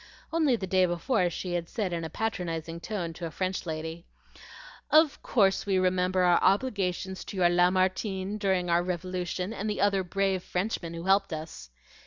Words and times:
Only 0.33 0.55
the 0.55 0.65
day 0.65 0.87
before 0.87 1.29
she 1.29 1.53
had 1.53 1.69
said 1.69 1.93
in 1.93 2.03
a 2.03 2.09
patronizing 2.09 2.79
tone 2.79 3.13
to 3.13 3.27
a 3.27 3.29
French 3.29 3.67
lady, 3.67 4.03
"Of 4.89 5.21
course 5.21 5.67
we 5.67 5.77
remember 5.77 6.23
our 6.23 6.41
obligations 6.41 7.23
to 7.25 7.37
your 7.37 7.49
Lamartine 7.49 8.39
during 8.39 8.67
our 8.67 8.81
Revolution, 8.81 9.53
and 9.53 9.69
the 9.69 9.79
other 9.79 10.03
brave 10.03 10.41
Frenchmen 10.41 10.95
who 10.95 11.03
helped 11.03 11.31
us." 11.31 11.69